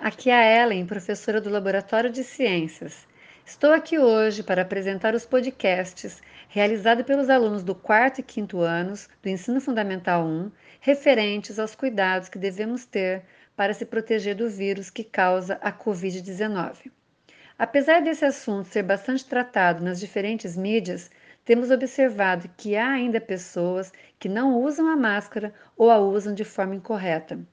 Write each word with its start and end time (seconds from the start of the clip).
aqui 0.00 0.30
é 0.30 0.34
a 0.34 0.62
Ellen, 0.62 0.86
professora 0.86 1.40
do 1.40 1.50
Laboratório 1.50 2.08
de 2.08 2.22
Ciências. 2.22 3.04
Estou 3.44 3.72
aqui 3.72 3.98
hoje 3.98 4.44
para 4.44 4.62
apresentar 4.62 5.12
os 5.12 5.26
podcasts 5.26 6.22
realizados 6.48 7.04
pelos 7.04 7.28
alunos 7.28 7.64
do 7.64 7.74
quarto 7.74 8.20
e 8.20 8.22
quinto 8.22 8.60
anos 8.60 9.08
do 9.20 9.28
Ensino 9.28 9.60
Fundamental 9.60 10.24
1, 10.24 10.52
referentes 10.80 11.58
aos 11.58 11.74
cuidados 11.74 12.28
que 12.28 12.38
devemos 12.38 12.84
ter 12.84 13.24
para 13.56 13.74
se 13.74 13.84
proteger 13.84 14.36
do 14.36 14.48
vírus 14.48 14.88
que 14.88 15.02
causa 15.02 15.58
a 15.60 15.72
Covid-19. 15.72 16.92
Apesar 17.58 18.02
desse 18.02 18.24
assunto 18.24 18.68
ser 18.68 18.84
bastante 18.84 19.24
tratado 19.26 19.82
nas 19.82 19.98
diferentes 19.98 20.56
mídias, 20.56 21.10
temos 21.44 21.72
observado 21.72 22.48
que 22.56 22.76
há 22.76 22.88
ainda 22.88 23.20
pessoas 23.20 23.92
que 24.16 24.28
não 24.28 24.62
usam 24.62 24.86
a 24.86 24.96
máscara 24.96 25.52
ou 25.76 25.90
a 25.90 25.98
usam 25.98 26.32
de 26.32 26.44
forma 26.44 26.76
incorreta. 26.76 27.44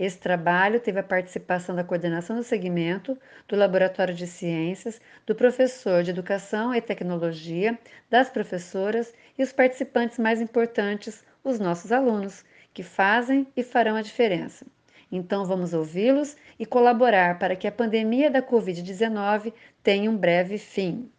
Esse 0.00 0.16
trabalho 0.16 0.80
teve 0.80 0.98
a 0.98 1.02
participação 1.02 1.76
da 1.76 1.84
coordenação 1.84 2.34
do 2.34 2.42
segmento, 2.42 3.18
do 3.46 3.54
Laboratório 3.54 4.14
de 4.14 4.26
Ciências, 4.26 4.98
do 5.26 5.34
professor 5.34 6.02
de 6.02 6.08
Educação 6.08 6.74
e 6.74 6.80
Tecnologia, 6.80 7.78
das 8.08 8.30
professoras 8.30 9.12
e 9.38 9.42
os 9.42 9.52
participantes 9.52 10.18
mais 10.18 10.40
importantes, 10.40 11.22
os 11.44 11.60
nossos 11.60 11.92
alunos, 11.92 12.42
que 12.72 12.82
fazem 12.82 13.46
e 13.54 13.62
farão 13.62 13.94
a 13.94 14.00
diferença. 14.00 14.64
Então 15.12 15.44
vamos 15.44 15.74
ouvi-los 15.74 16.34
e 16.58 16.64
colaborar 16.64 17.38
para 17.38 17.54
que 17.54 17.66
a 17.66 17.72
pandemia 17.72 18.30
da 18.30 18.40
Covid-19 18.40 19.52
tenha 19.82 20.10
um 20.10 20.16
breve 20.16 20.56
fim. 20.56 21.12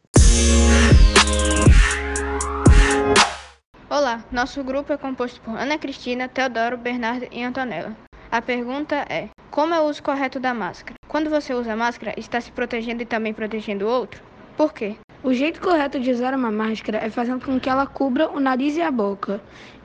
Olá, 3.88 4.26
nosso 4.32 4.64
grupo 4.64 4.92
é 4.92 4.98
composto 4.98 5.40
por 5.42 5.56
Ana 5.56 5.78
Cristina, 5.78 6.28
Teodoro, 6.28 6.78
Bernardo 6.78 7.28
e 7.32 7.44
Antonella. 7.44 7.96
A 8.32 8.42
pergunta 8.42 8.96
é: 9.10 9.28
como 9.50 9.74
é 9.74 9.82
o 9.82 9.90
uso 9.90 10.02
correto 10.02 10.40
da 10.40 10.54
máscara? 10.54 10.96
Quando 11.06 11.30
você 11.30 11.54
usa 11.54 11.76
máscara, 11.76 12.14
está 12.18 12.40
se 12.40 12.50
protegendo 12.50 13.04
e 13.04 13.06
também 13.06 13.34
protegendo 13.34 13.86
o 13.86 13.90
outro? 13.90 14.24
Por 14.56 14.74
quê? 14.74 14.96
O 15.22 15.34
jeito 15.34 15.60
correto 15.60 16.00
de 16.00 16.10
usar 16.10 16.34
uma 16.34 16.50
máscara 16.50 17.00
é 17.00 17.10
fazendo 17.10 17.46
com 17.46 17.60
que 17.60 17.70
ela 17.70 17.86
cubra 17.86 18.30
o 18.30 18.40
nariz 18.40 18.78
e 18.78 18.82
a 18.82 18.90
boca. 18.90 19.42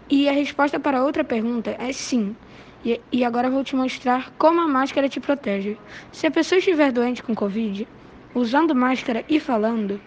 E 0.09 0.29
a 0.29 0.33
resposta 0.33 0.79
para 0.79 1.03
outra 1.03 1.25
pergunta 1.25 1.75
é 1.77 1.93
sim. 1.93 2.37
E, 2.85 3.01
e 3.11 3.25
agora 3.25 3.51
vou 3.51 3.65
te 3.65 3.75
mostrar 3.75 4.31
como 4.39 4.61
a 4.61 4.69
máscara 4.69 5.09
te 5.09 5.19
protege. 5.19 5.77
Se 6.13 6.29
a 6.29 6.31
pessoa 6.31 6.61
estiver 6.61 6.93
doente 6.93 7.25
com 7.25 7.35
Covid, 7.35 7.89
usando 8.33 8.77
máscara 8.77 9.25
e 9.29 9.41
falando, 9.41 10.01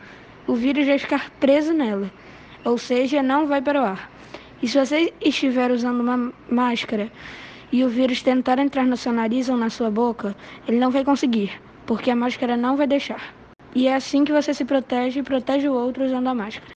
o 0.47 0.55
vírus 0.55 0.87
vai 0.87 0.97
ficar 0.97 1.29
preso 1.41 1.73
nela, 1.73 2.09
ou 2.63 2.77
seja, 2.77 3.21
não 3.21 3.47
vai 3.47 3.61
para 3.61 3.81
o 3.81 3.83
ar. 3.83 4.09
E 4.61 4.67
se 4.67 4.79
você 4.79 5.13
estiver 5.19 5.71
usando 5.71 5.99
uma 5.99 6.31
máscara 6.49 7.11
e 7.71 7.83
o 7.83 7.89
vírus 7.89 8.21
tentar 8.21 8.59
entrar 8.59 8.85
no 8.85 8.97
seu 8.97 9.11
nariz 9.11 9.49
ou 9.49 9.57
na 9.57 9.69
sua 9.69 9.91
boca, 9.91 10.35
ele 10.67 10.79
não 10.79 10.91
vai 10.91 11.03
conseguir, 11.03 11.61
porque 11.85 12.09
a 12.09 12.15
máscara 12.15 12.57
não 12.57 12.75
vai 12.75 12.87
deixar. 12.87 13.33
E 13.75 13.87
é 13.87 13.95
assim 13.95 14.23
que 14.23 14.31
você 14.31 14.53
se 14.53 14.65
protege 14.65 15.19
e 15.19 15.23
protege 15.23 15.69
o 15.69 15.73
outro 15.73 16.03
usando 16.03 16.27
a 16.27 16.33
máscara. 16.33 16.73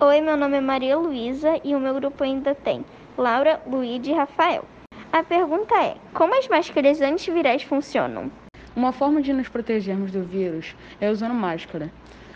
Oi, 0.00 0.20
meu 0.20 0.36
nome 0.36 0.56
é 0.56 0.60
Maria 0.60 0.98
Luísa 0.98 1.60
e 1.62 1.74
o 1.74 1.80
meu 1.80 1.94
grupo 1.94 2.24
ainda 2.24 2.54
tem 2.54 2.84
Laura, 3.16 3.60
Luíde 3.66 4.10
e 4.10 4.14
Rafael. 4.14 4.64
A 5.12 5.22
pergunta 5.22 5.74
é: 5.76 5.96
como 6.12 6.36
as 6.36 6.48
máscaras 6.48 7.00
antivirais 7.00 7.62
funcionam? 7.62 8.30
Uma 8.74 8.92
forma 8.92 9.20
de 9.20 9.32
nos 9.32 9.48
protegermos 9.48 10.10
do 10.10 10.22
vírus 10.22 10.74
é 11.00 11.10
usando 11.10 11.34
máscara. 11.34 11.92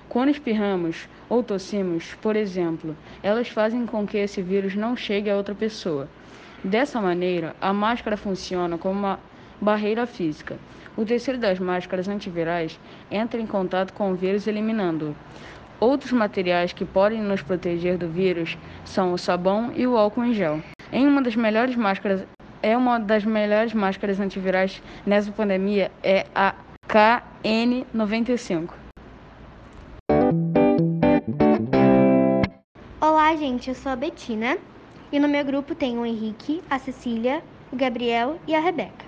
Quando 0.08 0.30
espirramos 0.30 1.08
ou 1.28 1.42
tossimos, 1.42 2.14
por 2.20 2.36
exemplo, 2.36 2.96
elas 3.22 3.48
fazem 3.48 3.86
com 3.86 4.06
que 4.06 4.18
esse 4.18 4.40
vírus 4.42 4.74
não 4.74 4.96
chegue 4.96 5.30
a 5.30 5.36
outra 5.36 5.54
pessoa. 5.54 6.08
Dessa 6.62 7.00
maneira, 7.00 7.54
a 7.60 7.72
máscara 7.72 8.16
funciona 8.16 8.78
como 8.78 8.98
uma 8.98 9.20
barreira 9.60 10.06
física. 10.06 10.56
O 10.96 11.04
tecido 11.04 11.38
das 11.38 11.58
máscaras 11.58 12.08
antivirais 12.08 12.78
entra 13.10 13.40
em 13.40 13.46
contato 13.46 13.92
com 13.92 14.12
o 14.12 14.14
vírus 14.14 14.46
eliminando-o. 14.46 15.16
Outros 15.80 16.12
materiais 16.12 16.72
que 16.72 16.84
podem 16.84 17.20
nos 17.20 17.42
proteger 17.42 17.98
do 17.98 18.08
vírus 18.08 18.56
são 18.84 19.12
o 19.12 19.18
sabão 19.18 19.72
e 19.74 19.86
o 19.86 19.96
álcool 19.96 20.24
em 20.24 20.32
gel. 20.32 20.62
Em 20.92 21.06
uma 21.06 21.20
das 21.20 21.34
melhores 21.34 21.74
máscaras 21.74 22.24
é 22.62 22.76
uma 22.76 22.98
das 22.98 23.24
melhores 23.24 23.74
máscaras 23.74 24.20
antivirais 24.20 24.80
nessa 25.04 25.30
pandemia 25.32 25.90
é 26.02 26.26
a 26.34 26.54
KN95. 26.88 28.83
Olá, 33.26 33.36
gente, 33.36 33.70
eu 33.70 33.74
sou 33.74 33.90
a 33.90 33.96
Betina 33.96 34.58
e 35.10 35.18
no 35.18 35.26
meu 35.26 35.42
grupo 35.42 35.74
tem 35.74 35.96
o 35.96 36.04
Henrique, 36.04 36.62
a 36.68 36.78
Cecília, 36.78 37.42
o 37.72 37.76
Gabriel 37.76 38.38
e 38.46 38.54
a 38.54 38.60
Rebeca. 38.60 39.06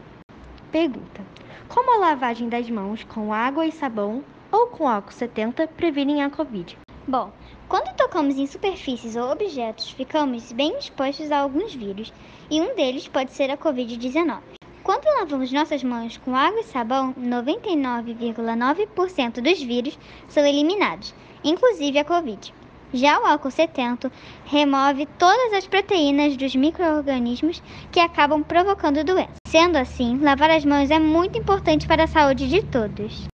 Pergunta: 0.72 1.20
Como 1.68 1.94
a 1.94 1.98
lavagem 1.98 2.48
das 2.48 2.70
mãos 2.70 3.04
com 3.04 3.30
água 3.30 3.66
e 3.66 3.72
sabão 3.72 4.24
ou 4.50 4.68
com 4.68 4.88
álcool 4.88 5.12
70 5.12 5.66
previnem 5.66 6.22
a 6.22 6.30
Covid? 6.30 6.78
Bom, 7.06 7.30
quando 7.68 7.94
tocamos 7.94 8.38
em 8.38 8.46
superfícies 8.46 9.16
ou 9.16 9.30
objetos, 9.30 9.90
ficamos 9.90 10.50
bem 10.50 10.78
expostos 10.78 11.30
a 11.30 11.40
alguns 11.40 11.74
vírus, 11.74 12.10
e 12.50 12.58
um 12.58 12.74
deles 12.74 13.06
pode 13.06 13.34
ser 13.34 13.50
a 13.50 13.58
Covid-19. 13.58 14.38
Quando 14.82 15.04
lavamos 15.18 15.52
nossas 15.52 15.84
mãos 15.84 16.16
com 16.16 16.34
água 16.34 16.60
e 16.60 16.64
sabão, 16.64 17.12
99,9% 17.20 19.42
dos 19.42 19.62
vírus 19.62 19.98
são 20.26 20.46
eliminados, 20.46 21.14
inclusive 21.44 21.98
a 21.98 22.04
Covid. 22.04 22.54
Já 22.96 23.20
o 23.20 23.26
álcool 23.26 23.50
70 23.50 24.10
remove 24.46 25.04
todas 25.18 25.52
as 25.52 25.66
proteínas 25.66 26.34
dos 26.34 26.56
micro-organismos 26.56 27.62
que 27.92 28.00
acabam 28.00 28.42
provocando 28.42 29.04
doença. 29.04 29.34
Sendo 29.46 29.76
assim, 29.76 30.18
lavar 30.18 30.50
as 30.50 30.64
mãos 30.64 30.90
é 30.90 30.98
muito 30.98 31.38
importante 31.38 31.86
para 31.86 32.04
a 32.04 32.06
saúde 32.06 32.48
de 32.48 32.62
todos. 32.62 33.28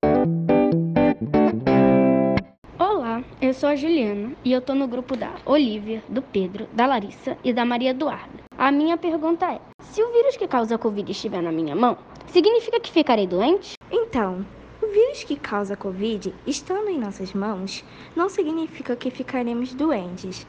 Olá, 2.79 3.23
eu 3.43 3.53
sou 3.53 3.69
a 3.69 3.77
Juliana 3.77 4.33
e 4.43 4.51
eu 4.51 4.63
tô 4.63 4.75
no 4.75 4.89
grupo 4.89 5.15
da 5.15 5.31
Olivia, 5.45 6.03
do 6.09 6.23
Pedro, 6.23 6.67
da 6.73 6.87
Larissa 6.87 7.37
e 7.45 7.53
da 7.53 7.67
Maria 7.67 7.91
Eduarda. 7.91 8.41
A 8.57 8.73
minha 8.73 8.97
pergunta 8.97 9.45
é: 9.45 9.61
se 9.83 10.03
o 10.03 10.11
vírus 10.11 10.39
que 10.39 10.49
causa 10.49 10.77
a 10.77 10.79
Covid 10.79 11.13
estiver 11.13 11.43
na 11.43 11.53
minha 11.53 11.77
mão, 11.77 11.99
significa 12.29 12.81
que 12.81 12.91
ficarei 12.91 13.27
doente? 13.27 13.75
Então, 13.91 14.43
o 14.91 14.93
vírus 14.93 15.23
que 15.23 15.37
causa 15.37 15.75
a 15.75 15.77
Covid, 15.77 16.35
estando 16.45 16.89
em 16.89 16.99
nossas 16.99 17.33
mãos, 17.33 17.85
não 18.17 18.29
significa 18.29 18.97
que 18.97 19.09
ficaremos 19.09 19.73
doentes, 19.73 20.45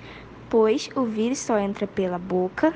pois 0.50 0.90
o 0.96 1.04
vírus 1.04 1.38
só 1.38 1.60
entra 1.60 1.86
pela 1.86 2.18
boca, 2.18 2.74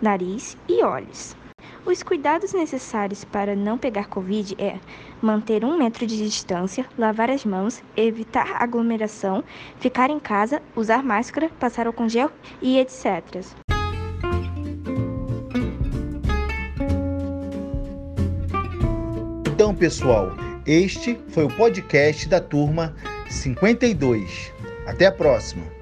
nariz 0.00 0.56
e 0.68 0.80
olhos. 0.84 1.36
Os 1.84 2.04
cuidados 2.04 2.52
necessários 2.52 3.24
para 3.24 3.56
não 3.56 3.76
pegar 3.76 4.06
Covid 4.06 4.54
é 4.62 4.78
manter 5.20 5.64
um 5.64 5.76
metro 5.76 6.06
de 6.06 6.18
distância, 6.18 6.86
lavar 6.96 7.30
as 7.30 7.44
mãos, 7.44 7.82
evitar 7.96 8.62
aglomeração, 8.62 9.42
ficar 9.80 10.10
em 10.10 10.20
casa, 10.20 10.62
usar 10.76 11.02
máscara, 11.02 11.50
passar 11.58 11.88
álcool 11.88 12.08
gel 12.08 12.30
e 12.62 12.78
etc. 12.78 13.42
Então, 19.52 19.74
pessoal, 19.74 20.30
este 20.68 21.18
foi 21.30 21.44
o 21.44 21.48
podcast 21.48 22.28
da 22.28 22.42
turma 22.42 22.94
52. 23.30 24.52
Até 24.86 25.06
a 25.06 25.12
próxima! 25.12 25.77